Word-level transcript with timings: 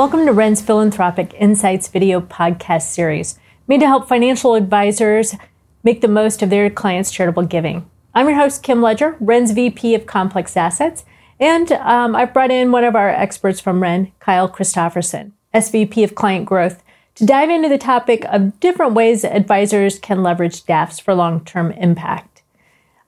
Welcome 0.00 0.24
to 0.24 0.32
Ren's 0.32 0.62
Philanthropic 0.62 1.34
Insights 1.34 1.86
video 1.86 2.22
podcast 2.22 2.84
series, 2.84 3.38
made 3.68 3.80
to 3.80 3.86
help 3.86 4.08
financial 4.08 4.54
advisors 4.54 5.34
make 5.82 6.00
the 6.00 6.08
most 6.08 6.40
of 6.40 6.48
their 6.48 6.70
clients' 6.70 7.10
charitable 7.10 7.42
giving. 7.42 7.84
I'm 8.14 8.26
your 8.26 8.38
host, 8.38 8.62
Kim 8.62 8.80
Ledger, 8.80 9.18
Ren's 9.20 9.50
VP 9.50 9.94
of 9.94 10.06
Complex 10.06 10.56
Assets, 10.56 11.04
and 11.38 11.70
um, 11.72 12.16
I've 12.16 12.32
brought 12.32 12.50
in 12.50 12.72
one 12.72 12.82
of 12.82 12.96
our 12.96 13.10
experts 13.10 13.60
from 13.60 13.82
Ren, 13.82 14.10
Kyle 14.20 14.48
Christopherson, 14.48 15.34
SVP 15.52 16.02
of 16.02 16.14
Client 16.14 16.46
Growth, 16.46 16.82
to 17.16 17.26
dive 17.26 17.50
into 17.50 17.68
the 17.68 17.76
topic 17.76 18.24
of 18.30 18.58
different 18.58 18.94
ways 18.94 19.22
advisors 19.22 19.98
can 19.98 20.22
leverage 20.22 20.64
DAFs 20.64 20.98
for 20.98 21.14
long 21.14 21.44
term 21.44 21.72
impact. 21.72 22.40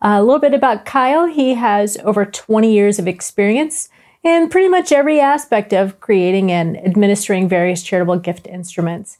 Uh, 0.03 0.17
a 0.19 0.23
little 0.23 0.39
bit 0.39 0.53
about 0.53 0.85
Kyle. 0.85 1.25
He 1.25 1.55
has 1.55 1.97
over 2.05 2.27
20 2.27 2.71
years 2.71 2.99
of 2.99 3.09
experience 3.09 3.89
in 4.23 4.49
pretty 4.49 4.69
much 4.69 4.93
every 4.93 5.21
aspect 5.21 5.73
of 5.73 5.99
creating 6.01 6.51
and 6.53 6.77
administering 6.85 7.49
various 7.49 7.83
charitable 7.83 8.19
gift 8.19 8.47
instruments. 8.47 9.19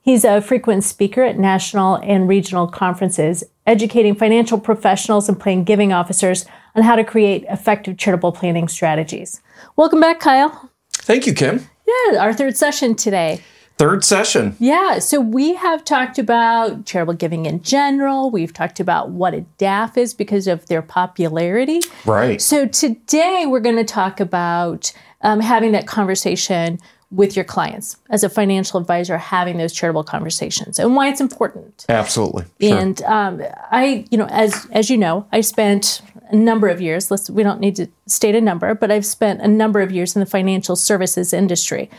He's 0.00 0.24
a 0.24 0.40
frequent 0.40 0.84
speaker 0.84 1.22
at 1.22 1.38
national 1.38 1.96
and 1.96 2.28
regional 2.28 2.66
conferences, 2.66 3.42
educating 3.66 4.14
financial 4.14 4.60
professionals 4.60 5.28
and 5.28 5.40
plan 5.40 5.64
giving 5.64 5.92
officers 5.92 6.44
on 6.76 6.82
how 6.82 6.94
to 6.94 7.04
create 7.04 7.44
effective 7.48 7.96
charitable 7.96 8.32
planning 8.32 8.68
strategies. 8.68 9.40
Welcome 9.76 10.00
back, 10.00 10.20
Kyle. 10.20 10.70
Thank 10.92 11.26
you, 11.26 11.32
Kim. 11.32 11.66
Yeah, 11.86 12.22
our 12.22 12.34
third 12.34 12.56
session 12.56 12.94
today. 12.94 13.40
Third 13.76 14.04
session. 14.04 14.56
Yeah, 14.60 15.00
so 15.00 15.20
we 15.20 15.54
have 15.54 15.84
talked 15.84 16.18
about 16.18 16.86
charitable 16.86 17.14
giving 17.14 17.46
in 17.46 17.60
general. 17.62 18.30
We've 18.30 18.52
talked 18.52 18.78
about 18.78 19.10
what 19.10 19.34
a 19.34 19.44
DAF 19.58 19.96
is 19.96 20.14
because 20.14 20.46
of 20.46 20.66
their 20.66 20.80
popularity. 20.80 21.80
Right. 22.04 22.40
So 22.40 22.66
today 22.66 23.46
we're 23.46 23.60
going 23.60 23.76
to 23.76 23.84
talk 23.84 24.20
about 24.20 24.92
um, 25.22 25.40
having 25.40 25.72
that 25.72 25.88
conversation 25.88 26.78
with 27.10 27.36
your 27.36 27.44
clients 27.44 27.96
as 28.10 28.24
a 28.24 28.28
financial 28.28 28.78
advisor, 28.80 29.18
having 29.18 29.58
those 29.58 29.72
charitable 29.72 30.04
conversations 30.04 30.78
and 30.78 30.94
why 30.96 31.08
it's 31.08 31.20
important. 31.20 31.84
Absolutely. 31.88 32.44
Sure. 32.60 32.78
And 32.78 33.02
um, 33.02 33.42
I, 33.70 34.04
you 34.10 34.18
know, 34.18 34.26
as 34.30 34.66
as 34.72 34.90
you 34.90 34.96
know, 34.96 35.26
I 35.32 35.40
spent 35.40 36.00
a 36.30 36.36
number 36.36 36.68
of 36.68 36.80
years. 36.80 37.10
Let's 37.10 37.30
we 37.30 37.42
don't 37.42 37.60
need 37.60 37.76
to 37.76 37.88
state 38.06 38.34
a 38.34 38.40
number, 38.40 38.74
but 38.74 38.90
I've 38.90 39.06
spent 39.06 39.40
a 39.40 39.48
number 39.48 39.80
of 39.80 39.92
years 39.92 40.16
in 40.16 40.20
the 40.20 40.26
financial 40.26 40.76
services 40.76 41.32
industry. 41.32 41.90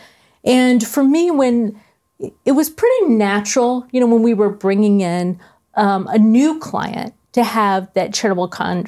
And 0.46 0.86
for 0.86 1.04
me, 1.04 1.32
when 1.32 1.80
it 2.46 2.52
was 2.54 2.70
pretty 2.70 3.08
natural, 3.08 3.86
you 3.92 4.00
know, 4.00 4.08
when 4.08 4.22
we 4.22 4.34
were 4.34 4.50
bringing 4.50 5.02
in 5.02 5.40
um, 5.76 6.08
a 6.08 6.18
new 6.18 6.60
client 6.60 7.14
to 7.34 7.44
have 7.44 7.92
that 7.94 8.14
charitable 8.14 8.48
con- 8.48 8.86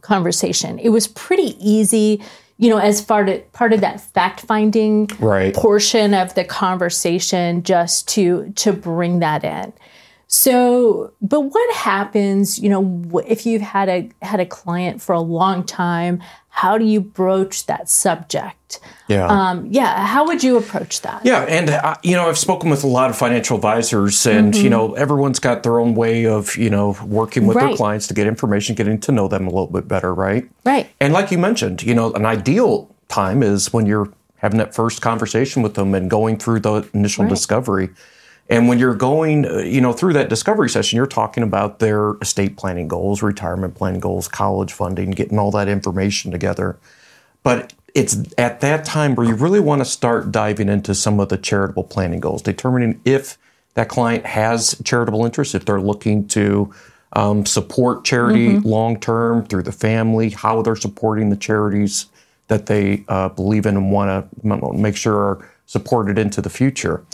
conversation, 0.00 0.78
it 0.78 0.88
was 0.88 1.06
pretty 1.06 1.56
easy, 1.60 2.22
you 2.56 2.68
know, 2.68 2.78
as 2.78 3.00
far 3.00 3.24
to 3.24 3.38
part 3.52 3.72
of 3.72 3.80
that 3.82 4.00
fact 4.00 4.40
finding 4.40 5.08
right. 5.20 5.54
portion 5.54 6.14
of 6.14 6.34
the 6.34 6.44
conversation, 6.44 7.62
just 7.62 8.08
to 8.08 8.52
to 8.56 8.72
bring 8.72 9.20
that 9.20 9.44
in. 9.44 9.72
So, 10.30 11.14
but 11.22 11.40
what 11.40 11.74
happens, 11.74 12.58
you 12.58 12.68
know, 12.68 13.22
if 13.26 13.46
you've 13.46 13.62
had 13.62 13.88
a 13.88 14.10
had 14.20 14.40
a 14.40 14.46
client 14.46 15.00
for 15.00 15.14
a 15.14 15.20
long 15.20 15.64
time, 15.64 16.22
how 16.50 16.76
do 16.76 16.84
you 16.84 17.00
broach 17.00 17.64
that 17.64 17.88
subject? 17.88 18.78
Yeah. 19.08 19.26
Um, 19.26 19.68
yeah. 19.70 20.06
How 20.06 20.26
would 20.26 20.44
you 20.44 20.58
approach 20.58 21.00
that? 21.00 21.24
Yeah. 21.24 21.44
And, 21.44 21.70
uh, 21.70 21.96
you 22.02 22.14
know, 22.14 22.28
I've 22.28 22.36
spoken 22.36 22.68
with 22.68 22.84
a 22.84 22.86
lot 22.86 23.08
of 23.08 23.16
financial 23.16 23.56
advisors, 23.56 24.26
and, 24.26 24.52
mm-hmm. 24.52 24.64
you 24.64 24.68
know, 24.68 24.92
everyone's 24.94 25.38
got 25.38 25.62
their 25.62 25.78
own 25.78 25.94
way 25.94 26.26
of, 26.26 26.56
you 26.56 26.68
know, 26.68 26.94
working 27.02 27.46
with 27.46 27.56
right. 27.56 27.68
their 27.68 27.76
clients 27.76 28.06
to 28.08 28.14
get 28.14 28.26
information, 28.26 28.74
getting 28.74 29.00
to 29.00 29.12
know 29.12 29.28
them 29.28 29.46
a 29.46 29.50
little 29.50 29.68
bit 29.68 29.88
better, 29.88 30.12
right? 30.12 30.46
Right. 30.66 30.90
And 31.00 31.14
like 31.14 31.30
you 31.30 31.38
mentioned, 31.38 31.82
you 31.82 31.94
know, 31.94 32.12
an 32.12 32.26
ideal 32.26 32.94
time 33.08 33.42
is 33.42 33.72
when 33.72 33.86
you're 33.86 34.12
having 34.36 34.58
that 34.58 34.74
first 34.74 35.00
conversation 35.00 35.62
with 35.62 35.74
them 35.74 35.94
and 35.94 36.10
going 36.10 36.36
through 36.36 36.60
the 36.60 36.86
initial 36.92 37.24
right. 37.24 37.30
discovery 37.30 37.88
and 38.48 38.66
when 38.68 38.78
you're 38.78 38.94
going, 38.94 39.44
uh, 39.46 39.58
you 39.58 39.80
know, 39.80 39.92
through 39.92 40.14
that 40.14 40.28
discovery 40.28 40.70
session, 40.70 40.96
you're 40.96 41.06
talking 41.06 41.42
about 41.42 41.78
their 41.78 42.14
estate 42.22 42.56
planning 42.56 42.88
goals, 42.88 43.22
retirement 43.22 43.74
planning 43.74 44.00
goals, 44.00 44.26
college 44.28 44.72
funding, 44.72 45.10
getting 45.10 45.38
all 45.38 45.50
that 45.50 45.68
information 45.68 46.30
together. 46.30 46.78
But 47.42 47.74
it's 47.94 48.16
at 48.38 48.60
that 48.60 48.84
time 48.84 49.14
where 49.14 49.26
you 49.26 49.34
really 49.34 49.60
want 49.60 49.80
to 49.80 49.84
start 49.84 50.32
diving 50.32 50.68
into 50.68 50.94
some 50.94 51.20
of 51.20 51.28
the 51.28 51.36
charitable 51.36 51.84
planning 51.84 52.20
goals, 52.20 52.42
determining 52.42 53.00
if 53.04 53.38
that 53.74 53.88
client 53.88 54.24
has 54.26 54.80
charitable 54.84 55.24
interests, 55.24 55.54
if 55.54 55.64
they're 55.64 55.80
looking 55.80 56.26
to 56.28 56.72
um, 57.14 57.46
support 57.46 58.04
charity 58.04 58.50
mm-hmm. 58.50 58.68
long 58.68 58.98
term 59.00 59.46
through 59.46 59.62
the 59.62 59.72
family, 59.72 60.30
how 60.30 60.62
they're 60.62 60.76
supporting 60.76 61.30
the 61.30 61.36
charities 61.36 62.06
that 62.48 62.66
they 62.66 63.04
uh, 63.08 63.28
believe 63.28 63.66
in 63.66 63.76
and 63.76 63.92
want 63.92 64.30
to 64.42 64.72
make 64.72 64.96
sure 64.96 65.16
are 65.16 65.50
supported 65.66 66.18
into 66.18 66.40
the 66.40 66.50
future. 66.50 67.04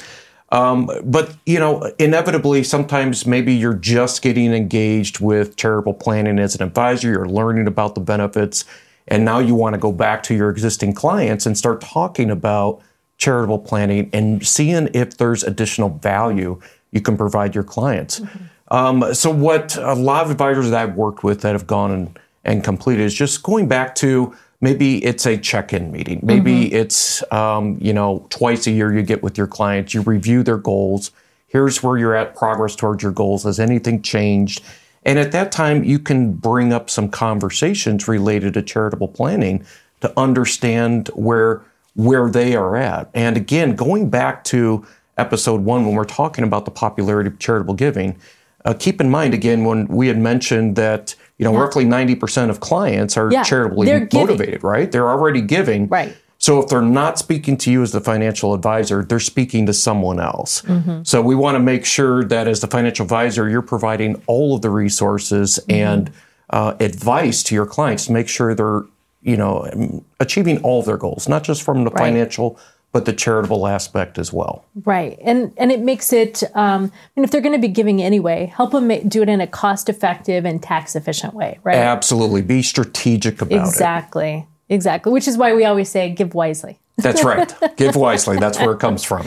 Um, 0.54 0.88
but 1.02 1.36
you 1.46 1.58
know, 1.58 1.82
inevitably, 1.98 2.62
sometimes 2.62 3.26
maybe 3.26 3.52
you're 3.52 3.74
just 3.74 4.22
getting 4.22 4.54
engaged 4.54 5.18
with 5.18 5.56
charitable 5.56 5.94
planning 5.94 6.38
as 6.38 6.54
an 6.54 6.62
advisor. 6.62 7.10
You're 7.10 7.28
learning 7.28 7.66
about 7.66 7.96
the 7.96 8.00
benefits, 8.00 8.64
and 9.08 9.24
now 9.24 9.40
you 9.40 9.56
want 9.56 9.74
to 9.74 9.80
go 9.80 9.90
back 9.90 10.22
to 10.24 10.34
your 10.34 10.50
existing 10.50 10.94
clients 10.94 11.44
and 11.44 11.58
start 11.58 11.80
talking 11.80 12.30
about 12.30 12.80
charitable 13.18 13.58
planning 13.58 14.08
and 14.12 14.46
seeing 14.46 14.88
if 14.94 15.16
there's 15.16 15.42
additional 15.42 15.88
value 15.88 16.60
you 16.92 17.00
can 17.00 17.16
provide 17.16 17.54
your 17.54 17.64
clients. 17.64 18.20
Mm-hmm. 18.20 18.44
Um, 18.74 19.12
so, 19.12 19.30
what 19.30 19.76
a 19.76 19.94
lot 19.94 20.24
of 20.24 20.30
advisors 20.30 20.70
that 20.70 20.80
I've 20.80 20.94
worked 20.94 21.24
with 21.24 21.40
that 21.40 21.52
have 21.52 21.66
gone 21.66 21.90
and, 21.90 22.18
and 22.44 22.62
completed 22.62 23.02
is 23.02 23.12
just 23.12 23.42
going 23.42 23.66
back 23.66 23.96
to 23.96 24.32
Maybe 24.64 25.04
it's 25.04 25.26
a 25.26 25.36
check-in 25.36 25.92
meeting. 25.92 26.20
Maybe 26.22 26.64
mm-hmm. 26.64 26.76
it's 26.76 27.22
um, 27.30 27.76
you 27.82 27.92
know 27.92 28.26
twice 28.30 28.66
a 28.66 28.70
year 28.70 28.94
you 28.94 29.02
get 29.02 29.22
with 29.22 29.36
your 29.36 29.46
clients, 29.46 29.92
you 29.92 30.00
review 30.00 30.42
their 30.42 30.56
goals. 30.56 31.10
Here's 31.48 31.82
where 31.82 31.98
you're 31.98 32.14
at, 32.14 32.34
progress 32.34 32.74
towards 32.74 33.02
your 33.02 33.12
goals. 33.12 33.42
Has 33.42 33.60
anything 33.60 34.00
changed? 34.00 34.64
And 35.04 35.18
at 35.18 35.32
that 35.32 35.52
time, 35.52 35.84
you 35.84 35.98
can 35.98 36.32
bring 36.32 36.72
up 36.72 36.88
some 36.88 37.10
conversations 37.10 38.08
related 38.08 38.54
to 38.54 38.62
charitable 38.62 39.08
planning 39.08 39.66
to 40.00 40.10
understand 40.18 41.08
where 41.08 41.60
where 41.94 42.30
they 42.30 42.56
are 42.56 42.74
at. 42.74 43.10
And 43.12 43.36
again, 43.36 43.76
going 43.76 44.08
back 44.08 44.44
to 44.44 44.86
episode 45.18 45.60
one 45.60 45.84
when 45.84 45.94
we're 45.94 46.04
talking 46.04 46.42
about 46.42 46.64
the 46.64 46.70
popularity 46.70 47.28
of 47.28 47.38
charitable 47.38 47.74
giving, 47.74 48.16
uh, 48.64 48.74
keep 48.74 49.00
in 49.00 49.10
mind 49.10 49.34
again 49.34 49.64
when 49.64 49.86
we 49.86 50.08
had 50.08 50.18
mentioned 50.18 50.76
that 50.76 51.14
you 51.38 51.44
know 51.44 51.52
yeah. 51.52 51.60
roughly 51.60 51.84
90% 51.84 52.50
of 52.50 52.60
clients 52.60 53.16
are 53.16 53.30
yeah, 53.30 53.42
charitably 53.42 54.08
motivated, 54.12 54.62
right? 54.62 54.90
They're 54.90 55.08
already 55.08 55.40
giving. 55.40 55.88
Right. 55.88 56.16
So 56.38 56.60
if 56.60 56.68
they're 56.68 56.82
not 56.82 57.18
speaking 57.18 57.56
to 57.58 57.70
you 57.70 57.82
as 57.82 57.92
the 57.92 58.00
financial 58.00 58.52
advisor, 58.52 59.02
they're 59.02 59.20
speaking 59.20 59.64
to 59.66 59.72
someone 59.72 60.20
else. 60.20 60.62
Mm-hmm. 60.62 61.02
So 61.04 61.22
we 61.22 61.34
want 61.34 61.54
to 61.54 61.58
make 61.60 61.86
sure 61.86 62.22
that 62.24 62.46
as 62.48 62.60
the 62.60 62.66
financial 62.66 63.04
advisor, 63.04 63.48
you're 63.48 63.62
providing 63.62 64.22
all 64.26 64.54
of 64.54 64.60
the 64.60 64.68
resources 64.68 65.58
mm-hmm. 65.62 65.70
and 65.70 66.12
uh, 66.50 66.74
advice 66.80 67.42
to 67.44 67.54
your 67.54 67.64
clients 67.66 68.06
to 68.06 68.12
make 68.12 68.28
sure 68.28 68.54
they're 68.54 68.82
you 69.22 69.36
know 69.36 70.04
achieving 70.20 70.58
all 70.62 70.80
of 70.80 70.86
their 70.86 70.98
goals, 70.98 71.28
not 71.28 71.44
just 71.44 71.62
from 71.62 71.84
the 71.84 71.90
right. 71.90 71.98
financial 71.98 72.58
but 72.94 73.06
the 73.06 73.12
charitable 73.12 73.66
aspect 73.66 74.18
as 74.18 74.32
well. 74.32 74.64
Right, 74.84 75.18
and 75.20 75.52
and 75.56 75.72
it 75.72 75.80
makes 75.80 76.12
it. 76.12 76.44
Um, 76.54 76.92
and 77.16 77.24
if 77.24 77.32
they're 77.32 77.40
going 77.40 77.54
to 77.54 77.60
be 77.60 77.68
giving 77.68 78.00
anyway, 78.00 78.46
help 78.46 78.70
them 78.70 78.86
make, 78.86 79.08
do 79.08 79.20
it 79.20 79.28
in 79.28 79.40
a 79.40 79.48
cost-effective 79.48 80.44
and 80.44 80.62
tax-efficient 80.62 81.34
way. 81.34 81.58
Right. 81.64 81.76
Absolutely, 81.76 82.40
be 82.40 82.62
strategic 82.62 83.42
about 83.42 83.66
exactly. 83.66 84.28
it. 84.28 84.36
Exactly, 84.36 84.48
exactly. 84.68 85.12
Which 85.12 85.26
is 85.26 85.36
why 85.36 85.54
we 85.54 85.64
always 85.64 85.88
say, 85.88 86.08
give 86.10 86.34
wisely. 86.34 86.78
That's 86.98 87.24
right. 87.24 87.52
give 87.76 87.96
wisely. 87.96 88.38
That's 88.38 88.60
where 88.60 88.70
it 88.70 88.78
comes 88.78 89.02
from. 89.02 89.26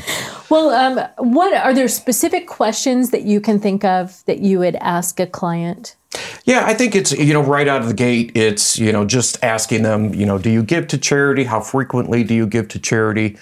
Well, 0.50 0.70
um, 0.70 1.06
what 1.18 1.54
are 1.54 1.74
there 1.74 1.90
specific 1.90 2.48
questions 2.48 3.10
that 3.10 3.24
you 3.24 3.42
can 3.42 3.60
think 3.60 3.84
of 3.84 4.24
that 4.28 4.40
you 4.40 4.60
would 4.60 4.78
ask 4.78 5.20
a 5.20 5.28
client? 5.28 5.97
Yeah, 6.46 6.66
I 6.66 6.74
think 6.74 6.96
it's, 6.96 7.12
you 7.12 7.34
know, 7.34 7.44
right 7.44 7.68
out 7.68 7.82
of 7.82 7.88
the 7.88 7.94
gate, 7.94 8.32
it's, 8.36 8.78
you 8.78 8.92
know, 8.92 9.06
just 9.06 9.44
asking 9.44 9.84
them, 9.84 10.14
you 10.14 10.26
know, 10.26 10.38
do 10.38 10.50
you 10.50 10.64
give 10.64 10.88
to 10.88 10.98
charity? 10.98 11.44
How 11.44 11.60
frequently 11.60 12.24
do 12.24 12.34
you 12.34 12.48
give 12.48 12.68
to 12.70 12.80
charity? 12.80 13.38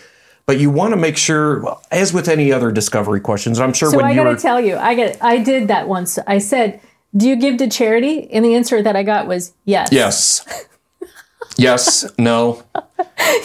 but 0.45 0.59
you 0.59 0.69
want 0.69 0.91
to 0.91 0.97
make 0.97 1.17
sure, 1.17 1.77
as 1.91 2.13
with 2.13 2.27
any 2.27 2.51
other 2.51 2.71
discovery 2.71 3.19
questions, 3.19 3.59
I'm 3.59 3.73
sure 3.73 3.89
so 3.89 3.97
when 3.97 4.05
I 4.05 4.15
got 4.15 4.25
to 4.25 4.37
tell 4.37 4.61
you, 4.61 4.77
I 4.77 4.93
get, 4.93 5.17
I 5.21 5.39
did 5.39 5.67
that 5.69 5.87
once. 5.87 6.19
I 6.27 6.37
said, 6.37 6.79
"Do 7.15 7.27
you 7.27 7.35
give 7.35 7.57
to 7.57 7.67
charity?" 7.67 8.29
And 8.31 8.45
the 8.45 8.53
answer 8.53 8.81
that 8.81 8.95
I 8.95 9.03
got 9.03 9.27
was 9.27 9.53
yes. 9.65 9.89
Yes. 9.91 10.67
yes. 11.57 12.05
No. 12.19 12.63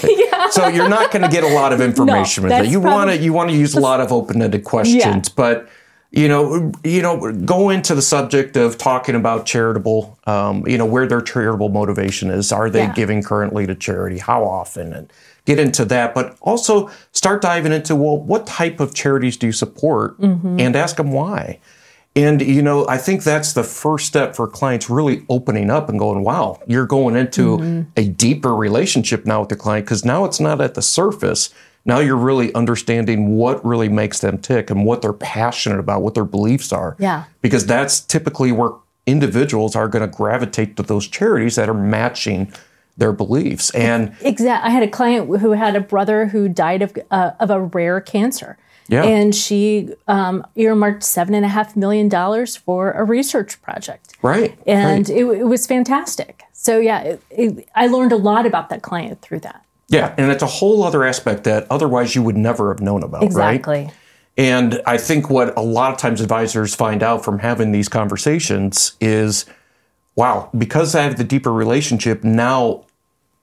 yeah. 0.04 0.50
So 0.50 0.68
you're 0.68 0.90
not 0.90 1.10
going 1.10 1.22
to 1.22 1.28
get 1.28 1.42
a 1.42 1.54
lot 1.54 1.72
of 1.72 1.80
information 1.80 2.44
no, 2.44 2.50
with 2.50 2.66
it. 2.66 2.70
You 2.70 2.80
want 2.80 3.10
to 3.10 3.16
you 3.16 3.32
want 3.32 3.50
to 3.50 3.56
use 3.56 3.74
a 3.74 3.80
lot 3.80 4.00
of 4.00 4.12
open-ended 4.12 4.64
questions, 4.64 5.28
yeah. 5.28 5.34
but 5.34 5.70
you 6.12 6.26
know, 6.26 6.72
you 6.82 7.02
know, 7.02 7.32
go 7.32 7.70
into 7.70 7.94
the 7.94 8.02
subject 8.02 8.56
of 8.56 8.76
talking 8.76 9.14
about 9.14 9.46
charitable, 9.46 10.18
um, 10.26 10.66
you 10.66 10.76
know, 10.76 10.86
where 10.86 11.06
their 11.06 11.20
charitable 11.20 11.68
motivation 11.68 12.30
is. 12.30 12.50
Are 12.50 12.68
they 12.68 12.80
yeah. 12.80 12.94
giving 12.94 13.22
currently 13.22 13.66
to 13.66 13.76
charity? 13.76 14.18
How 14.18 14.44
often? 14.44 14.92
And 14.92 15.12
get 15.44 15.58
into 15.58 15.84
that, 15.86 16.14
but 16.14 16.36
also 16.40 16.90
start 17.12 17.42
diving 17.42 17.72
into 17.72 17.94
well, 17.94 18.18
what 18.18 18.46
type 18.46 18.80
of 18.80 18.94
charities 18.94 19.36
do 19.36 19.46
you 19.46 19.52
support, 19.52 20.20
mm-hmm. 20.20 20.58
and 20.58 20.76
ask 20.76 20.96
them 20.96 21.12
why. 21.12 21.60
And 22.16 22.42
you 22.42 22.60
know, 22.60 22.88
I 22.88 22.98
think 22.98 23.22
that's 23.22 23.52
the 23.52 23.62
first 23.62 24.06
step 24.06 24.34
for 24.34 24.48
clients 24.48 24.90
really 24.90 25.24
opening 25.28 25.70
up 25.70 25.88
and 25.88 25.98
going, 25.98 26.24
"Wow, 26.24 26.60
you're 26.66 26.86
going 26.86 27.14
into 27.14 27.58
mm-hmm. 27.58 27.90
a 27.96 28.08
deeper 28.08 28.54
relationship 28.54 29.24
now 29.24 29.40
with 29.40 29.48
the 29.48 29.56
client 29.56 29.86
because 29.86 30.04
now 30.04 30.24
it's 30.24 30.40
not 30.40 30.60
at 30.60 30.74
the 30.74 30.82
surface. 30.82 31.54
Now 31.84 31.98
you're 31.98 32.16
really 32.16 32.54
understanding 32.54 33.36
what 33.36 33.64
really 33.64 33.88
makes 33.88 34.20
them 34.20 34.38
tick 34.38 34.70
and 34.70 34.84
what 34.84 35.02
they're 35.02 35.12
passionate 35.12 35.78
about, 35.78 36.02
what 36.02 36.14
their 36.14 36.24
beliefs 36.24 36.72
are. 36.72 36.96
Yeah. 36.98 37.24
Because 37.40 37.66
that's 37.66 38.00
typically 38.00 38.52
where 38.52 38.72
individuals 39.06 39.74
are 39.74 39.88
going 39.88 40.08
to 40.08 40.16
gravitate 40.16 40.76
to 40.76 40.82
those 40.82 41.08
charities 41.08 41.56
that 41.56 41.68
are 41.68 41.74
matching 41.74 42.52
their 42.96 43.12
beliefs. 43.12 43.70
And 43.70 44.14
exactly, 44.20 44.68
I 44.68 44.70
had 44.70 44.82
a 44.82 44.88
client 44.88 45.28
who 45.40 45.52
had 45.52 45.74
a 45.74 45.80
brother 45.80 46.26
who 46.26 46.48
died 46.48 46.82
of 46.82 46.96
uh, 47.10 47.32
of 47.40 47.50
a 47.50 47.60
rare 47.60 48.00
cancer. 48.00 48.58
Yeah. 48.88 49.04
And 49.04 49.34
she 49.34 49.94
um, 50.08 50.44
earmarked 50.56 51.04
seven 51.04 51.34
and 51.34 51.44
a 51.44 51.48
half 51.48 51.76
million 51.76 52.08
dollars 52.08 52.56
for 52.56 52.90
a 52.92 53.04
research 53.04 53.62
project. 53.62 54.16
right. 54.20 54.58
And 54.66 55.08
right. 55.08 55.16
it, 55.16 55.24
it 55.24 55.44
was 55.44 55.64
fantastic. 55.64 56.42
So 56.52 56.78
yeah, 56.78 57.00
it, 57.02 57.22
it, 57.30 57.68
I 57.76 57.86
learned 57.86 58.10
a 58.10 58.16
lot 58.16 58.46
about 58.46 58.68
that 58.70 58.82
client 58.82 59.22
through 59.22 59.40
that. 59.40 59.64
Yeah, 59.90 60.14
and 60.16 60.30
it's 60.30 60.42
a 60.42 60.46
whole 60.46 60.82
other 60.84 61.04
aspect 61.04 61.44
that 61.44 61.66
otherwise 61.68 62.14
you 62.14 62.22
would 62.22 62.36
never 62.36 62.72
have 62.72 62.80
known 62.80 63.02
about, 63.02 63.20
right? 63.20 63.56
Exactly. 63.56 63.90
And 64.38 64.80
I 64.86 64.96
think 64.96 65.28
what 65.28 65.56
a 65.58 65.60
lot 65.60 65.92
of 65.92 65.98
times 65.98 66.20
advisors 66.20 66.74
find 66.74 67.02
out 67.02 67.24
from 67.24 67.40
having 67.40 67.72
these 67.72 67.88
conversations 67.88 68.96
is 69.00 69.44
wow, 70.16 70.48
because 70.56 70.94
I 70.94 71.02
have 71.02 71.16
the 71.16 71.24
deeper 71.24 71.52
relationship, 71.52 72.22
now 72.22 72.84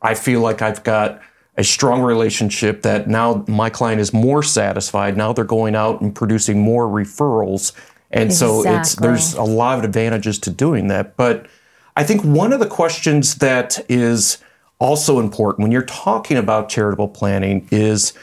I 0.01 0.13
feel 0.13 0.41
like 0.41 0.61
I've 0.61 0.83
got 0.83 1.21
a 1.57 1.63
strong 1.63 2.01
relationship 2.01 2.83
that 2.83 3.07
now 3.07 3.43
my 3.47 3.69
client 3.69 3.99
is 3.99 4.13
more 4.13 4.43
satisfied. 4.43 5.17
Now 5.17 5.33
they're 5.33 5.43
going 5.43 5.75
out 5.75 6.01
and 6.01 6.13
producing 6.13 6.61
more 6.61 6.87
referrals. 6.87 7.73
And 8.11 8.33
so 8.33 8.63
it's 8.65 8.95
there's 8.95 9.33
a 9.33 9.43
lot 9.43 9.79
of 9.79 9.83
advantages 9.83 10.39
to 10.39 10.51
doing 10.51 10.87
that. 10.87 11.17
But 11.17 11.47
I 11.95 12.03
think 12.03 12.23
one 12.23 12.53
of 12.53 12.59
the 12.59 12.67
questions 12.67 13.35
that 13.35 13.83
is 13.89 14.37
also 14.79 15.19
important 15.19 15.63
when 15.63 15.71
you're 15.71 15.81
talking 15.83 16.37
about 16.37 16.69
charitable 16.69 17.07
planning 17.07 17.67
is 17.71 18.13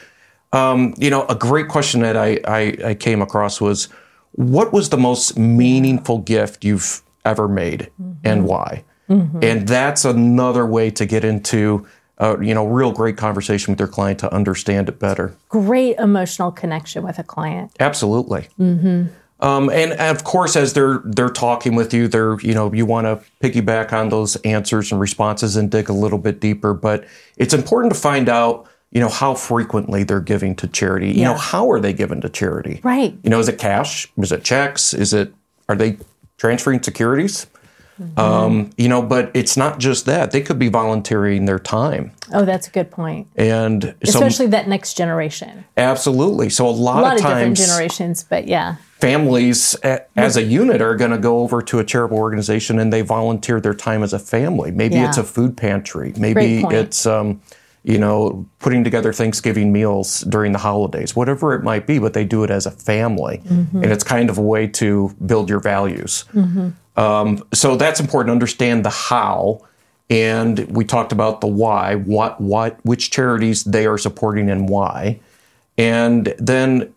um, 0.53 0.93
you 0.97 1.09
know, 1.09 1.25
a 1.27 1.35
great 1.35 1.67
question 1.67 1.99
that 2.01 2.15
I, 2.15 2.39
I, 2.47 2.77
I 2.85 2.93
came 2.95 3.21
across 3.21 3.59
was 3.59 3.89
what 4.31 4.71
was 4.71 4.89
the 4.89 4.97
most 4.97 5.37
meaningful 5.37 6.19
gift 6.19 6.63
you've 6.63 7.01
ever 7.25 7.47
made 7.49 7.91
and 8.23 8.45
why? 8.45 8.85
And 9.43 9.67
that's 9.67 10.05
another 10.05 10.65
way 10.65 10.91
to 10.91 11.05
get 11.05 11.25
into, 11.25 11.85
uh, 12.19 12.39
you 12.39 12.53
know, 12.53 12.65
real 12.65 12.91
great 12.91 13.17
conversation 13.17 13.73
with 13.73 13.79
your 13.79 13.89
client 13.89 14.19
to 14.19 14.33
understand 14.33 14.87
it 14.87 14.97
better. 14.97 15.35
Great 15.49 15.97
emotional 15.97 16.51
connection 16.51 17.03
with 17.03 17.19
a 17.19 17.23
client. 17.23 17.71
Absolutely. 17.79 18.47
Um, 19.41 19.69
and 19.69 19.93
of 19.93 20.23
course, 20.23 20.55
as 20.55 20.73
they're 20.73 21.01
they're 21.03 21.29
talking 21.29 21.75
with 21.75 21.93
you, 21.93 22.07
they're 22.07 22.39
you 22.39 22.53
know 22.53 22.71
you 22.73 22.85
want 22.85 23.05
to 23.05 23.21
piggyback 23.45 23.91
on 23.91 24.09
those 24.09 24.37
answers 24.37 24.91
and 24.91 25.01
responses 25.01 25.55
and 25.55 25.69
dig 25.69 25.89
a 25.89 25.93
little 25.93 26.17
bit 26.17 26.39
deeper. 26.39 26.73
But 26.73 27.05
it's 27.37 27.53
important 27.53 27.93
to 27.93 27.99
find 27.99 28.29
out 28.29 28.67
you 28.91 29.01
know 29.01 29.09
how 29.09 29.35
frequently 29.35 30.03
they're 30.03 30.21
giving 30.21 30.55
to 30.55 30.67
charity. 30.67 31.11
You 31.11 31.25
know 31.25 31.35
how 31.35 31.69
are 31.71 31.81
they 31.81 31.91
given 31.91 32.21
to 32.21 32.29
charity? 32.29 32.79
Right. 32.81 33.17
You 33.23 33.29
know, 33.29 33.39
is 33.39 33.49
it 33.49 33.59
cash? 33.59 34.11
Is 34.17 34.31
it 34.31 34.43
checks? 34.43 34.93
Is 34.93 35.13
it 35.13 35.33
are 35.67 35.75
they 35.75 35.97
transferring 36.37 36.81
securities? 36.81 37.47
Mm-hmm. 38.01 38.19
Um, 38.19 38.69
you 38.77 38.89
know, 38.89 39.01
but 39.01 39.31
it's 39.33 39.55
not 39.55 39.79
just 39.79 40.05
that. 40.05 40.31
They 40.31 40.41
could 40.41 40.59
be 40.59 40.67
volunteering 40.67 41.45
their 41.45 41.59
time, 41.59 42.11
Oh, 42.33 42.43
that's 42.43 42.67
a 42.67 42.71
good 42.71 42.91
point. 42.91 43.27
and 43.37 43.83
so 43.83 43.93
Especially 44.19 44.47
that 44.47 44.67
next 44.67 44.95
generation. 44.95 45.63
absolutely. 45.77 46.49
So 46.49 46.67
a 46.67 46.69
lot, 46.69 46.99
A 46.99 47.01
lot 47.01 47.13
of 47.13 47.19
of 47.19 47.25
different 47.25 47.57
times 47.57 47.67
generations, 47.67 48.25
but 48.29 48.47
yeah. 48.49 48.75
families 48.99 49.75
a- 49.83 50.01
as 50.17 50.35
a 50.35 50.43
unit 50.43 50.81
are 50.81 50.95
going 50.95 51.11
to 51.11 51.17
go 51.17 51.39
over 51.39 51.61
to 51.61 51.79
a 51.79 51.85
charitable 51.85 52.17
organization 52.17 52.79
and 52.79 52.91
they 52.91 53.01
volunteer 53.01 53.61
their 53.61 53.73
time 53.73 54.03
as 54.03 54.11
a 54.13 54.19
family. 54.19 54.71
Maybe 54.71 54.95
Yeah. 54.95 55.07
it's 55.07 55.17
a 55.17 55.23
food 55.23 55.55
pantry. 55.55 56.11
Maybe 56.17 56.63
it's 56.69 57.05
um, 57.05 57.39
you 57.83 57.97
know 57.99 58.45
putting 58.59 58.83
together 58.83 59.13
Thanksgiving 59.13 59.71
meals 59.71 60.21
during 60.21 60.51
the 60.51 60.59
holidays, 60.59 61.15
whatever 61.15 61.53
it 61.53 61.63
might 61.63 61.85
be. 61.87 61.99
But 61.99 62.13
they 62.13 62.25
do 62.25 62.43
it 62.43 62.49
as 62.49 62.65
a 62.65 62.71
family, 62.71 63.41
Mm-hmm. 63.47 63.83
and 63.83 63.91
it's 63.93 64.03
kind 64.03 64.29
of 64.29 64.37
a 64.37 64.41
way 64.41 64.67
to 64.67 65.15
build 65.25 65.49
your 65.49 65.59
values. 65.61 66.25
Um, 66.97 67.43
so 67.53 67.75
that's 67.75 67.99
important 67.99 68.29
to 68.29 68.33
understand 68.33 68.85
the 68.85 68.89
how. 68.89 69.61
And 70.09 70.59
we 70.69 70.85
talked 70.85 71.11
about 71.11 71.41
the 71.41 71.47
why, 71.47 71.95
what, 71.95 72.39
what, 72.39 72.79
which 72.85 73.09
charities 73.09 73.63
they 73.63 73.87
are 73.87 73.97
supporting 73.97 74.49
and 74.51 74.69
why, 74.69 75.19
and 75.77 76.33
then 76.37 76.93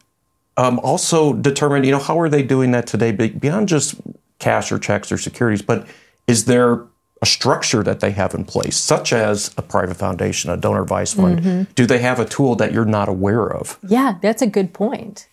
um, 0.59 0.79
also 0.81 1.33
determine, 1.33 1.85
you 1.85 1.91
know, 1.91 1.99
how 1.99 2.21
are 2.21 2.29
they 2.29 2.43
doing 2.43 2.73
that 2.73 2.87
today 2.87 3.13
beyond 3.13 3.69
just 3.69 3.95
cash 4.39 4.71
or 4.71 4.79
checks 4.79 5.11
or 5.11 5.17
securities, 5.17 5.63
but 5.63 5.87
is 6.27 6.45
there 6.45 6.85
a 7.23 7.27
structure 7.27 7.83
that 7.83 8.01
they 8.01 8.11
have 8.11 8.35
in 8.35 8.45
place, 8.45 8.77
such 8.77 9.13
as 9.13 9.55
a 9.57 9.63
private 9.63 9.97
foundation, 9.97 10.51
a 10.51 10.57
donor 10.57 10.83
advised 10.83 11.17
fund? 11.17 11.75
Do 11.75 11.87
they 11.87 11.99
have 11.99 12.21
a 12.21 12.25
tool 12.25 12.55
that 12.57 12.73
you're 12.73 12.85
not 12.85 13.09
aware 13.09 13.49
of? 13.53 13.79
Yeah, 13.89 14.19
that's 14.21 14.43
a 14.43 14.47
good 14.47 14.73
point. 14.73 15.29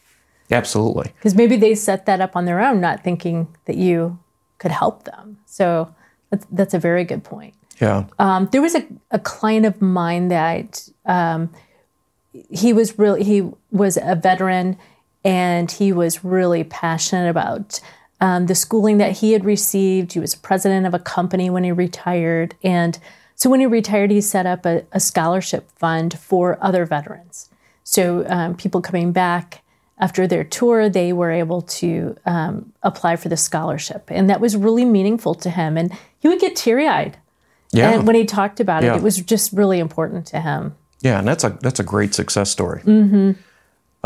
Absolutely. 0.50 1.12
Because 1.18 1.36
maybe 1.36 1.58
they 1.58 1.76
set 1.76 2.06
that 2.06 2.22
up 2.22 2.36
on 2.36 2.46
their 2.46 2.62
own, 2.62 2.80
not 2.80 3.04
thinking 3.04 3.48
that 3.66 3.78
you 3.78 4.18
could 4.58 4.72
help 4.72 5.04
them. 5.04 5.38
So 5.46 5.94
that's, 6.30 6.46
that's 6.52 6.74
a 6.74 6.80
very 6.80 7.04
good 7.04 7.24
point. 7.24 7.54
Yeah. 7.80 8.06
Um, 8.20 8.48
there 8.52 8.62
was 8.62 8.76
a, 8.76 8.86
a 9.12 9.20
client 9.20 9.66
of 9.66 9.82
mine 9.82 10.30
that 10.30 10.88
um, 11.06 11.50
he 12.50 12.74
was 12.74 12.98
really 12.98 13.24
he 13.24 13.50
was 13.72 13.98
a 13.98 14.16
veteran 14.16 14.78
and 15.24 15.72
he 15.72 15.92
was 15.92 16.24
really 16.24 16.64
passionate 16.64 17.30
about 17.30 17.80
um, 18.22 18.46
the 18.46 18.56
schooling 18.56 18.98
that 19.00 19.18
he 19.18 19.34
had 19.34 19.44
received. 19.44 20.14
He 20.14 20.20
was 20.20 20.36
president 20.36 20.86
of 20.86 20.94
a 20.94 21.00
company 21.00 21.50
when 21.50 21.64
he 21.64 21.72
retired, 21.72 22.56
and 22.64 22.98
so 23.36 23.50
when 23.50 23.60
he 23.60 23.66
retired, 23.66 24.12
he 24.12 24.22
set 24.22 24.46
up 24.46 24.66
a, 24.66 24.86
a 24.94 25.00
scholarship 25.00 25.70
fund 25.72 26.18
for 26.18 26.58
other 26.62 26.86
veterans. 26.86 27.50
So 27.84 28.26
um, 28.30 28.56
people 28.56 28.82
coming 28.82 29.12
back 29.12 29.62
after 29.98 30.28
their 30.28 30.44
tour, 30.44 30.90
they 30.90 31.14
were 31.14 31.32
able 31.32 31.62
to 31.62 32.16
um, 32.26 32.74
apply 32.84 33.16
for 33.16 33.30
the 33.30 33.38
scholarship, 33.38 34.04
and 34.10 34.30
that 34.30 34.42
was 34.42 34.56
really 34.58 34.86
meaningful 34.86 35.36
to 35.36 35.50
him. 35.50 35.78
And 35.78 35.94
he 36.20 36.28
would 36.28 36.40
get 36.40 36.56
teary 36.56 36.88
eyed. 36.88 37.18
Yeah. 37.72 37.92
And 37.92 38.08
when 38.08 38.16
he 38.16 38.26
talked 38.26 38.60
about 38.60 38.84
Yeah. 38.84 38.94
it, 38.94 38.98
it 38.98 39.04
was 39.04 39.18
just 39.18 39.52
really 39.54 39.80
important 39.80 40.26
to 40.28 40.42
him. 40.42 40.76
Yeah, 41.02 41.20
and 41.20 41.28
that's 41.28 41.44
a 41.44 41.58
that's 41.62 41.80
a 41.80 41.84
great 41.84 42.14
success 42.14 42.50
story. 42.50 42.82
Mm-hmm. 42.82 43.32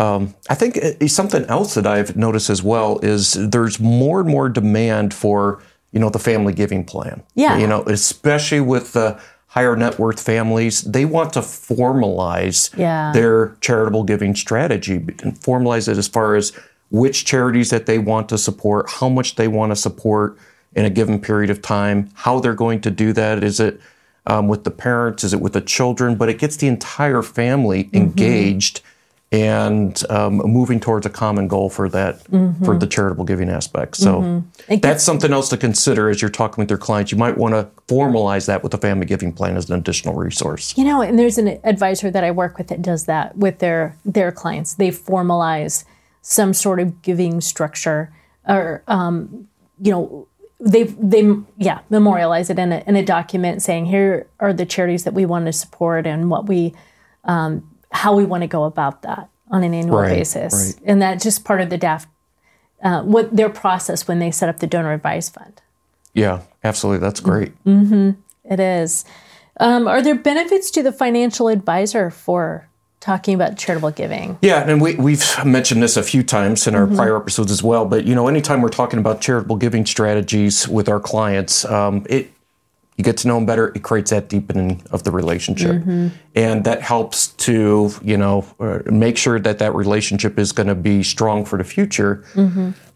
Um, 0.01 0.34
I 0.50 0.55
think 0.55 0.77
uh, 0.77 1.08
something 1.08 1.43
else 1.46 1.74
that 1.74 1.86
I've 1.86 2.15
noticed 2.15 2.50
as 2.50 2.63
well 2.63 3.00
is 3.00 3.34
there's 3.34 3.79
more 3.79 4.22
and 4.22 4.29
more 4.29 4.48
demand 4.50 5.13
for 5.13 5.62
you 5.91 6.00
know 6.00 6.10
the 6.10 6.19
family 6.19 6.53
giving 6.53 6.84
plan. 6.86 7.24
Yeah. 7.36 7.58
you 7.58 7.67
know, 7.67 7.81
especially 7.84 8.62
with 8.62 8.93
the 8.93 9.19
higher 9.50 9.75
net 9.75 9.98
worth 9.98 10.22
families, 10.22 10.82
they 10.84 11.06
want 11.06 11.34
to 11.34 11.39
formalize 11.39 12.70
Yeah. 12.77 13.12
their 13.13 13.56
charitable 13.62 14.03
giving 14.03 14.36
strategy 14.36 14.96
and 15.24 15.39
formalize 15.41 15.88
it 15.88 15.98
as 15.98 16.08
far 16.08 16.36
as 16.36 16.51
which 16.91 17.25
charities 17.25 17.70
that 17.72 17.86
they 17.86 17.98
want 18.00 18.29
to 18.29 18.38
support, 18.38 18.89
how 18.89 19.10
much 19.10 19.36
they 19.36 19.48
want 19.48 19.72
to 19.72 19.75
support 19.75 20.38
in 20.75 20.86
a 20.86 20.89
given 20.89 21.20
period 21.20 21.50
of 21.50 21.62
time, 21.62 22.10
how 22.13 22.39
they're 22.39 22.53
going 22.53 22.79
to 22.82 22.91
do 22.91 23.12
that. 23.13 23.44
Is 23.44 23.60
it 23.60 23.79
um, 24.27 24.48
with 24.48 24.63
the 24.63 24.72
parents? 24.72 25.24
Is 25.24 25.34
it 25.34 25.41
with 25.41 25.53
the 25.53 25.62
children? 25.62 26.15
But 26.15 26.29
it 26.29 26.38
gets 26.38 26.58
the 26.58 26.68
entire 26.68 27.24
family 27.24 27.89
engaged 27.91 28.82
and 29.31 30.03
um, 30.09 30.38
moving 30.38 30.79
towards 30.79 31.05
a 31.05 31.09
common 31.09 31.48
goal 31.48 31.69
for 31.69 31.88
that 31.89 32.21
for 32.63 32.75
the 32.75 32.88
charitable 32.88 33.25
giving 33.25 33.50
aspect. 33.50 33.95
So 33.95 34.43
It 34.67 34.81
that's 34.81 35.03
something 35.03 35.31
else 35.31 35.50
to 35.50 35.57
consider 35.57 36.09
as 36.09 36.21
you're 36.21 36.31
talking 36.31 36.62
with 36.62 36.69
your 36.69 36.79
clients. 36.79 37.12
You 37.12 37.17
might 37.19 37.38
want 37.38 37.53
to 37.53 37.69
formalize 37.88 38.48
that 38.48 38.63
with 38.63 38.74
a 38.74 38.79
family 38.79 39.05
giving 39.05 39.31
plan 39.31 39.55
as 39.55 39.69
an 39.69 39.77
additional 39.77 40.15
resource. 40.15 40.75
You 40.77 40.83
know, 40.83 41.01
and 41.01 41.19
there's 41.19 41.38
an 41.38 41.59
advisor 41.63 42.09
that 42.09 42.24
I 42.24 42.31
work 42.31 42.57
with 42.57 42.69
that 42.69 42.81
does 42.81 43.05
that 43.05 43.38
with 43.38 43.59
their 43.59 43.95
their 44.03 44.31
clients. 44.31 44.74
They 44.74 44.89
formalize 44.89 45.83
some 46.24 46.53
sort 46.53 46.79
of 46.79 47.01
giving 47.03 47.39
structure, 47.39 48.12
or 48.48 48.83
um, 48.88 49.48
you 49.79 49.91
know, 49.91 50.27
they 50.59 50.83
they 50.83 51.36
yeah 51.57 51.81
memorialize 51.91 52.50
it 52.50 52.57
in 52.57 52.71
a 52.71 52.83
in 52.88 52.95
a 52.95 53.05
document 53.05 53.62
saying 53.62 53.86
here 53.86 54.27
are 54.39 54.53
the 54.53 54.65
charities 54.65 55.03
that 55.03 55.13
we 55.13 55.25
want 55.25 55.45
to 55.45 55.53
support 55.53 56.07
and 56.07 56.31
what 56.31 56.48
we 56.48 56.74
um, 57.25 57.63
how 57.91 58.15
we 58.15 58.25
want 58.25 58.41
to 58.43 58.48
go 58.48 58.63
about 58.65 59.01
that 59.03 59.29
on 59.51 59.63
an 59.63 59.74
annual 59.74 60.00
Right, 60.00 60.10
basis, 60.10 60.53
right. 60.77 60.84
and 60.86 61.01
that's 61.01 61.24
just 61.24 61.43
part 61.43 61.62
of 61.62 61.69
the 61.69 61.77
DAF. 61.77 62.05
Uh, 62.81 63.01
what 63.01 63.36
their 63.36 63.50
process 63.50 64.08
when 64.08 64.19
they 64.19 64.31
set 64.31 64.48
up 64.48 64.60
the 64.60 64.67
donor 64.67 64.93
advised 64.93 65.34
fund. 65.34 65.62
Yeah, 66.13 66.41
absolutely. 66.63 67.00
That's 67.00 67.19
great. 67.19 67.51
It 67.65 68.60
is. 68.60 69.03
Um, 69.60 69.86
are 69.88 70.01
there 70.01 70.15
benefits 70.15 70.72
to 70.72 70.81
the 70.84 70.93
financial 70.93 71.50
advisor 71.50 72.10
for 72.10 72.67
talking 73.01 73.36
about 73.36 73.58
charitable 73.58 73.91
giving? 73.91 74.38
Yeah, 74.41 74.67
and 74.67 74.81
we, 74.81 74.96
we've 74.96 75.25
mentioned 75.46 75.84
this 75.84 75.98
a 75.98 76.03
few 76.03 76.24
times 76.24 76.67
in 76.67 76.75
our 76.75 76.88
prior 76.88 77.17
episodes 77.17 77.51
as 77.51 77.62
well. 77.62 77.86
But 77.86 78.05
you 78.05 78.15
know, 78.15 78.27
anytime 78.29 78.62
we're 78.62 78.69
talking 78.69 79.00
about 79.00 79.19
charitable 79.19 79.58
giving 79.58 79.86
strategies 79.86 80.65
with 80.67 80.88
our 80.88 81.00
clients, 81.01 81.65
um, 81.65 82.05
it 82.10 82.31
you 83.00 83.03
get 83.06 83.15
to 83.15 83.29
know 83.29 83.36
them 83.36 83.46
better. 83.46 83.70
It 83.74 83.82
creates 83.82 84.12
that 84.12 84.27
deepening 84.27 84.84
of 84.91 85.03
the 85.06 85.12
relationship, 85.12 85.82
and 86.36 86.63
that 86.65 86.82
helps 86.82 87.27
to 87.48 87.91
you 88.03 88.18
know 88.18 88.46
uh, 88.60 88.79
make 88.91 89.18
sure 89.18 89.39
that 89.39 89.58
that 89.60 89.74
relationship 89.74 90.38
is 90.38 90.51
going 90.51 90.68
to 90.68 90.75
be 90.75 91.01
strong 91.01 91.46
for 91.46 91.58
the 91.58 91.63
future. 91.63 92.25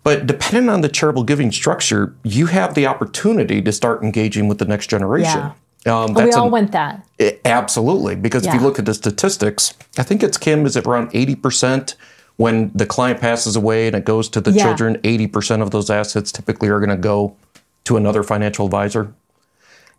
But 0.03 0.25
depending 0.27 0.67
on 0.69 0.81
the 0.81 0.89
charitable 0.89 1.23
giving 1.23 1.49
structure, 1.53 2.13
you 2.23 2.47
have 2.47 2.73
the 2.75 2.85
opportunity 2.85 3.61
to 3.61 3.71
start 3.71 4.03
engaging 4.03 4.49
with 4.49 4.57
the 4.57 4.65
next 4.65 4.87
generation. 4.87 5.39
Yeah. 5.85 5.93
Um, 6.03 6.13
we 6.13 6.31
all 6.33 6.45
an- 6.47 6.51
want 6.51 6.71
that. 6.73 7.05
it- 7.17 7.39
absolutely, 7.45 8.15
because 8.15 8.45
if 8.45 8.53
you 8.53 8.59
look 8.59 8.77
at 8.79 8.85
the 8.85 8.93
statistics, 8.93 9.73
I 9.97 10.03
think 10.03 10.21
it's 10.21 10.37
Kim. 10.37 10.65
Is 10.65 10.75
it 10.75 10.85
around 10.85 11.11
eighty 11.13 11.35
percent 11.35 11.95
when 12.35 12.71
the 12.75 12.85
client 12.85 13.21
passes 13.21 13.55
away 13.55 13.87
and 13.87 13.95
it 13.95 14.03
goes 14.03 14.27
to 14.29 14.41
the 14.41 14.51
Yeah. 14.51 14.63
children? 14.65 14.97
Eighty 15.05 15.27
percent 15.27 15.61
of 15.61 15.71
those 15.71 15.89
assets 15.89 16.29
typically 16.33 16.67
are 16.67 16.79
going 16.79 16.89
to 16.89 16.97
go 16.97 17.37
to 17.85 17.95
another 17.97 18.23
financial 18.23 18.65
advisor, 18.65 19.13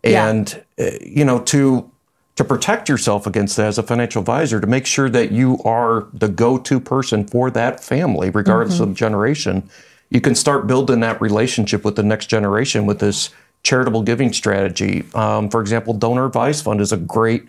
Yeah. 0.05 0.29
and 0.29 0.63
uh, 0.79 0.91
you 1.01 1.25
know 1.25 1.39
to 1.39 1.89
to 2.35 2.43
protect 2.43 2.89
yourself 2.89 3.25
against 3.25 3.55
that 3.57 3.67
as 3.67 3.77
a 3.77 3.83
financial 3.83 4.19
advisor, 4.19 4.59
to 4.59 4.67
make 4.67 4.85
sure 4.85 5.09
that 5.09 5.31
you 5.31 5.57
are 5.63 6.05
the 6.13 6.27
go-to 6.27 6.81
person 6.81 7.25
for 7.25 7.49
that 7.51 7.81
family, 7.81 8.29
regardless 8.29 8.75
Mm-hmm. 8.79 8.91
of 8.91 8.97
generation, 8.97 9.69
you 10.09 10.19
can 10.19 10.35
start 10.35 10.67
building 10.67 10.99
that 10.99 11.21
relationship 11.21 11.85
with 11.85 11.95
the 11.95 12.03
next 12.03 12.25
generation 12.25 12.85
with 12.85 12.99
this 12.99 13.29
charitable 13.63 14.03
giving 14.03 14.33
strategy. 14.33 15.05
Um, 15.13 15.49
for 15.49 15.61
example, 15.61 15.93
donor 15.93 16.25
advice 16.25 16.61
fund 16.61 16.81
is 16.81 16.91
a 16.91 16.97
great 16.97 17.45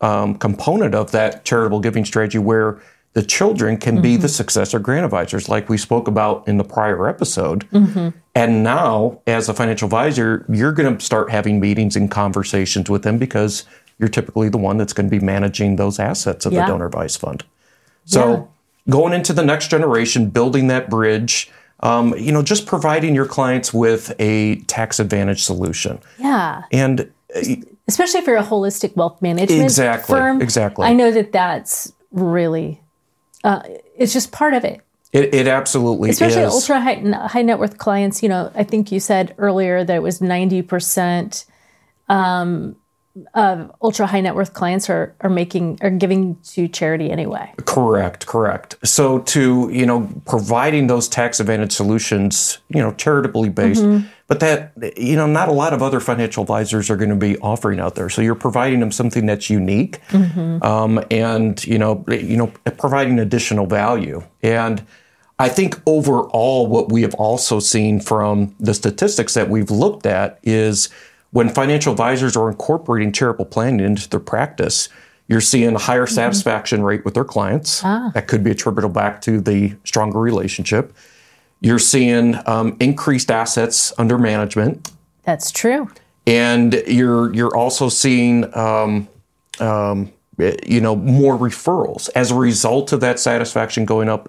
um, 0.00 0.34
component 0.36 0.94
of 0.94 1.10
that 1.12 1.44
charitable 1.44 1.80
giving 1.80 2.04
strategy 2.06 2.38
where 2.38 2.80
the 3.14 3.22
children 3.22 3.76
can 3.76 4.00
be 4.00 4.16
the 4.16 4.28
successor 4.28 4.78
grant 4.78 5.04
advisors, 5.04 5.48
like 5.48 5.68
we 5.68 5.76
spoke 5.76 6.08
about 6.08 6.46
in 6.48 6.56
the 6.56 6.64
prior 6.64 7.06
episode. 7.08 7.66
And 8.34 8.62
now, 8.62 9.20
as 9.26 9.48
a 9.50 9.54
financial 9.54 9.86
advisor, 9.86 10.46
you're 10.48 10.72
going 10.72 10.96
to 10.96 11.04
start 11.04 11.30
having 11.30 11.60
meetings 11.60 11.94
and 11.96 12.10
conversations 12.10 12.88
with 12.88 13.02
them 13.02 13.18
because 13.18 13.64
you're 13.98 14.08
typically 14.08 14.48
the 14.48 14.56
one 14.58 14.78
that's 14.78 14.94
going 14.94 15.06
to 15.06 15.10
be 15.10 15.22
managing 15.24 15.76
those 15.76 15.98
assets 15.98 16.46
of 16.46 16.52
Yeah. 16.54 16.62
the 16.62 16.72
donor 16.72 16.86
advice 16.86 17.14
fund. 17.16 17.44
So, 18.06 18.48
going 18.88 19.12
into 19.12 19.32
the 19.32 19.44
next 19.44 19.68
generation, 19.70 20.30
building 20.30 20.68
that 20.68 20.88
bridge, 20.90 21.50
um, 21.80 22.14
you 22.16 22.32
know, 22.32 22.42
just 22.42 22.66
providing 22.66 23.14
your 23.14 23.26
clients 23.26 23.74
with 23.74 24.12
a 24.18 24.56
tax 24.62 24.98
advantage 24.98 25.42
solution. 25.44 25.98
Yeah. 26.18 26.62
And 26.72 27.10
uh, 27.36 27.40
Especially 27.88 28.20
if 28.20 28.26
you're 28.26 28.36
a 28.36 28.42
holistic 28.44 28.96
wealth 28.96 29.20
management 29.20 29.62
Exactly, 29.62 30.16
firm. 30.16 30.40
exactly. 30.40 30.86
I 30.86 30.94
know 30.94 31.10
that 31.10 31.32
that's 31.32 31.92
really, 32.12 32.80
uh, 33.44 33.62
it's 33.96 34.12
just 34.12 34.32
part 34.32 34.54
of 34.54 34.64
it. 34.64 34.80
it, 35.12 35.34
it 35.34 35.46
absolutely 35.46 36.10
is. 36.10 36.16
especially 36.16 36.42
is. 36.42 36.52
ultra 36.52 36.80
high, 36.80 36.94
high 37.28 37.42
net 37.42 37.58
worth 37.58 37.78
clients. 37.78 38.22
You 38.22 38.28
know, 38.28 38.50
I 38.54 38.64
think 38.64 38.90
you 38.90 39.00
said 39.00 39.34
earlier 39.38 39.84
that 39.84 39.94
it 39.94 40.02
was 40.02 40.20
ninety 40.20 40.62
percent 40.62 41.44
um, 42.08 42.76
of 43.34 43.70
ultra 43.82 44.06
high 44.06 44.20
net 44.22 44.34
worth 44.34 44.54
clients 44.54 44.88
are 44.88 45.14
are 45.20 45.30
making 45.30 45.78
are 45.82 45.90
giving 45.90 46.36
to 46.54 46.66
charity 46.66 47.10
anyway. 47.10 47.52
Correct, 47.66 48.26
correct. 48.26 48.76
So 48.84 49.18
to, 49.18 49.68
you 49.70 49.84
know, 49.84 50.08
providing 50.26 50.86
those 50.86 51.08
tax 51.08 51.38
advantage 51.40 51.72
solutions, 51.72 52.58
you 52.68 52.80
know, 52.80 52.92
charitably 52.94 53.50
based, 53.50 53.84
but 54.32 54.40
that, 54.40 54.96
you 54.96 55.14
know, 55.14 55.26
not 55.26 55.50
a 55.50 55.52
lot 55.52 55.74
of 55.74 55.82
other 55.82 56.00
financial 56.00 56.40
advisors 56.42 56.88
are 56.88 56.96
going 56.96 57.10
to 57.10 57.16
be 57.16 57.36
offering 57.40 57.78
out 57.78 57.96
there. 57.96 58.08
So 58.08 58.22
you're 58.22 58.34
providing 58.34 58.80
them 58.80 58.90
something 58.90 59.26
that's 59.26 59.50
unique, 59.50 60.00
mm-hmm. 60.08 60.62
um, 60.62 61.04
and 61.10 61.62
you 61.66 61.76
know, 61.76 62.02
you 62.08 62.38
know, 62.38 62.46
providing 62.78 63.18
additional 63.18 63.66
value. 63.66 64.22
And 64.42 64.86
I 65.38 65.50
think 65.50 65.82
overall, 65.84 66.66
what 66.66 66.90
we 66.90 67.02
have 67.02 67.12
also 67.16 67.60
seen 67.60 68.00
from 68.00 68.54
the 68.58 68.72
statistics 68.72 69.34
that 69.34 69.50
we've 69.50 69.70
looked 69.70 70.06
at 70.06 70.38
is 70.42 70.88
when 71.32 71.50
financial 71.50 71.92
advisors 71.92 72.34
are 72.34 72.48
incorporating 72.48 73.12
charitable 73.12 73.44
planning 73.44 73.80
into 73.80 74.08
their 74.08 74.18
practice, 74.18 74.88
you're 75.28 75.42
seeing 75.42 75.74
a 75.74 75.78
higher 75.78 76.06
mm-hmm. 76.06 76.14
satisfaction 76.14 76.82
rate 76.82 77.04
with 77.04 77.12
their 77.12 77.24
clients. 77.24 77.82
Ah. 77.84 78.10
That 78.14 78.28
could 78.28 78.42
be 78.42 78.50
attributable 78.50 78.94
back 78.94 79.20
to 79.22 79.42
the 79.42 79.74
stronger 79.84 80.20
relationship. 80.20 80.94
You're 81.62 81.78
seeing 81.78 82.36
um, 82.46 82.76
increased 82.80 83.30
assets 83.30 83.92
under 83.96 84.18
management, 84.18 84.90
That's 85.22 85.50
true. 85.50 85.88
and 86.26 86.74
you're 86.86 87.32
you're 87.32 87.56
also 87.56 87.88
seeing 87.88 88.54
um, 88.56 89.08
um, 89.60 90.12
you 90.66 90.80
know 90.80 90.96
more 90.96 91.38
referrals 91.38 92.10
as 92.16 92.32
a 92.32 92.34
result 92.34 92.92
of 92.92 93.00
that 93.00 93.20
satisfaction 93.20 93.84
going 93.84 94.08
up 94.08 94.28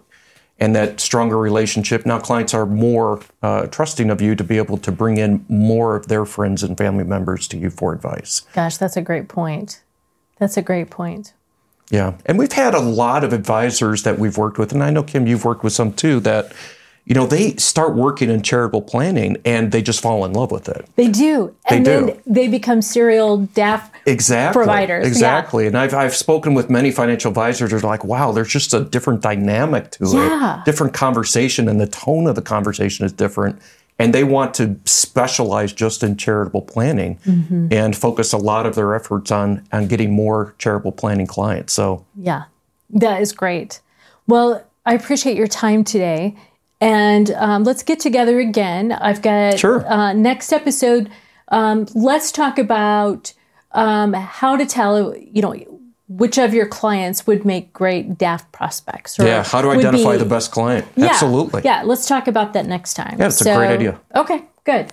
and 0.59 0.75
that 0.75 0.99
stronger 0.99 1.39
relationship. 1.39 2.05
Now 2.05 2.19
clients 2.19 2.53
are 2.53 2.67
more 2.67 3.21
uh, 3.41 3.65
trusting 3.65 4.11
of 4.11 4.21
you 4.21 4.35
to 4.35 4.43
be 4.43 4.57
able 4.57 4.77
to 4.77 4.91
bring 4.91 5.17
in 5.17 5.43
more 5.49 5.95
of 5.95 6.07
their 6.07 6.25
friends 6.25 6.61
and 6.61 6.77
family 6.77 7.03
members 7.03 7.47
to 7.49 7.57
you 7.57 7.71
for 7.71 7.93
advice. 7.93 8.41
Gosh, 8.53 8.77
that's 8.77 8.95
a 8.95 9.01
great 9.01 9.27
point. 9.27 9.81
That's 10.37 10.55
a 10.55 10.61
great 10.61 10.91
point. 10.91 11.33
Yeah. 11.89 12.13
And 12.27 12.37
we've 12.37 12.51
had 12.51 12.73
a 12.75 12.79
lot 12.79 13.23
of 13.23 13.33
advisors 13.33 14.03
that 14.03 14.19
we've 14.19 14.37
worked 14.37 14.57
with, 14.57 14.71
and 14.71 14.83
I 14.83 14.89
know, 14.89 15.03
Kim, 15.03 15.27
you've 15.27 15.45
worked 15.45 15.63
with 15.63 15.73
some 15.73 15.93
too, 15.93 16.19
that, 16.21 16.53
you 17.05 17.13
know, 17.13 17.25
they 17.27 17.55
start 17.57 17.95
working 17.95 18.29
in 18.29 18.41
charitable 18.41 18.81
planning 18.81 19.35
and 19.43 19.71
they 19.73 19.81
just 19.81 20.01
fall 20.01 20.23
in 20.23 20.31
love 20.31 20.51
with 20.51 20.69
it. 20.69 20.85
They 20.95 21.09
do, 21.09 21.53
and 21.69 21.85
They 21.85 21.91
then 21.91 22.05
do. 22.07 22.21
they 22.25 22.47
become 22.47 22.81
serial 22.81 23.39
DAF. 23.47 23.89
Exactly. 24.05 24.57
Providers, 24.59 25.03
yeah. 25.03 25.09
Exactly. 25.09 25.67
And 25.67 25.77
I've, 25.77 25.93
I've 25.93 26.15
spoken 26.15 26.53
with 26.53 26.69
many 26.69 26.91
financial 26.91 27.29
advisors 27.29 27.71
who 27.71 27.77
are 27.77 27.81
like, 27.81 28.03
wow, 28.05 28.31
there's 28.31 28.47
just 28.47 28.73
a 28.73 28.81
different 28.85 29.21
dynamic 29.21 29.91
to 29.91 30.07
Yeah. 30.13 30.59
it, 30.59 30.65
different 30.65 30.93
conversation, 30.93 31.67
and 31.67 31.79
the 31.79 31.87
tone 31.87 32.25
of 32.27 32.35
the 32.35 32.41
conversation 32.41 33.05
is 33.05 33.11
different. 33.11 33.61
And 33.99 34.13
they 34.13 34.23
want 34.23 34.53
to 34.55 34.75
specialize 34.85 35.71
just 35.73 36.03
in 36.03 36.17
charitable 36.17 36.61
planning 36.63 37.19
Mm-hmm. 37.25 37.67
and 37.71 37.95
focus 37.95 38.33
a 38.33 38.37
lot 38.37 38.65
of 38.65 38.75
their 38.75 38.95
efforts 38.95 39.29
on, 39.29 39.65
on 39.71 39.87
getting 39.87 40.11
more 40.13 40.55
charitable 40.57 40.93
planning 40.93 41.27
clients. 41.27 41.73
So, 41.73 42.05
Yeah, 42.17 42.43
that 42.91 43.21
is 43.21 43.31
great. 43.33 43.81
Well, 44.25 44.63
I 44.85 44.93
appreciate 44.95 45.37
your 45.37 45.47
time 45.47 45.83
today. 45.83 46.35
And 46.83 47.31
um, 47.31 47.63
let's 47.63 47.83
get 47.83 47.99
together 47.99 48.39
again. 48.39 48.91
I've 48.91 49.21
got 49.21 49.59
Sure. 49.59 49.85
uh, 49.87 50.13
next 50.13 50.51
episode. 50.51 51.09
Um, 51.49 51.85
let's 51.95 52.31
talk 52.31 52.57
about 52.59 53.33
um, 53.71 54.13
how 54.13 54.55
to 54.57 54.65
tell, 54.65 55.15
you 55.15 55.41
know, 55.41 55.55
which 56.09 56.37
of 56.37 56.53
your 56.53 56.67
clients 56.67 57.25
would 57.25 57.45
make 57.45 57.73
great 57.73 58.17
DAF 58.17 58.51
prospects. 58.51 59.17
Yeah, 59.17 59.43
how 59.43 59.61
to 59.61 59.69
identify 59.69 60.13
be- 60.13 60.17
the 60.19 60.25
best 60.25 60.51
client? 60.51 60.85
Yeah, 60.95 61.07
Absolutely. 61.07 61.61
Yeah, 61.63 61.83
let's 61.83 62.05
talk 62.07 62.27
about 62.27 62.53
that 62.53 62.65
next 62.65 62.93
time. 62.95 63.15
Yeah, 63.19 63.27
it's 63.27 63.41
a 63.41 63.55
great 63.55 63.69
idea. 63.71 63.99
Okay, 64.15 64.43
good. 64.63 64.91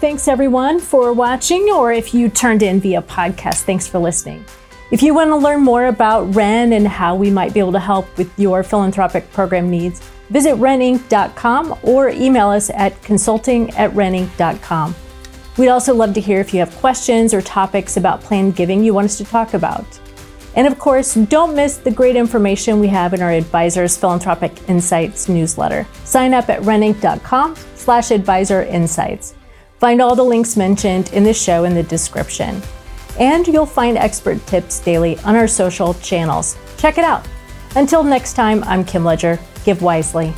Thanks 0.00 0.28
everyone 0.28 0.80
for 0.80 1.12
watching, 1.12 1.70
or 1.70 1.90
if 1.92 2.12
you 2.12 2.28
turned 2.28 2.62
in 2.62 2.80
via 2.80 3.00
podcast, 3.00 3.62
thanks 3.62 3.86
for 3.88 3.98
listening. 3.98 4.44
If 4.94 5.02
you 5.02 5.12
want 5.12 5.30
to 5.30 5.36
learn 5.36 5.60
more 5.60 5.86
about 5.86 6.36
Ren 6.36 6.72
and 6.72 6.86
how 6.86 7.16
we 7.16 7.28
might 7.28 7.52
be 7.52 7.58
able 7.58 7.72
to 7.72 7.80
help 7.80 8.16
with 8.16 8.30
your 8.38 8.62
philanthropic 8.62 9.28
program 9.32 9.68
needs, 9.68 9.98
visit 10.30 10.54
reninc.com 10.54 11.80
or 11.82 12.10
email 12.10 12.50
us 12.50 12.70
at 12.70 13.02
consulting 13.02 13.70
at 13.70 13.90
reninc.com. 13.90 14.94
We'd 15.58 15.68
also 15.68 15.94
love 15.94 16.14
to 16.14 16.20
hear 16.20 16.38
if 16.38 16.54
you 16.54 16.60
have 16.60 16.72
questions 16.76 17.34
or 17.34 17.42
topics 17.42 17.96
about 17.96 18.20
planned 18.20 18.54
giving 18.54 18.84
you 18.84 18.94
want 18.94 19.06
us 19.06 19.18
to 19.18 19.24
talk 19.24 19.54
about. 19.54 19.84
And 20.54 20.64
of 20.64 20.78
course, 20.78 21.14
don't 21.14 21.56
miss 21.56 21.78
the 21.78 21.90
great 21.90 22.14
information 22.14 22.78
we 22.78 22.86
have 22.86 23.14
in 23.14 23.20
our 23.20 23.32
Advisors 23.32 23.96
Philanthropic 23.96 24.52
Insights 24.68 25.28
newsletter. 25.28 25.88
Sign 26.04 26.34
up 26.34 26.48
at 26.48 26.62
reninc.com 26.62 27.56
slash 27.74 28.12
advisor 28.12 28.62
insights. 28.62 29.34
Find 29.80 30.00
all 30.00 30.14
the 30.14 30.22
links 30.22 30.56
mentioned 30.56 31.12
in 31.12 31.24
the 31.24 31.34
show 31.34 31.64
in 31.64 31.74
the 31.74 31.82
description. 31.82 32.62
And 33.18 33.46
you'll 33.46 33.66
find 33.66 33.96
expert 33.96 34.44
tips 34.46 34.80
daily 34.80 35.18
on 35.20 35.36
our 35.36 35.48
social 35.48 35.94
channels. 35.94 36.56
Check 36.78 36.98
it 36.98 37.04
out. 37.04 37.26
Until 37.76 38.02
next 38.02 38.34
time, 38.34 38.62
I'm 38.64 38.84
Kim 38.84 39.04
Ledger. 39.04 39.38
Give 39.64 39.82
wisely. 39.82 40.32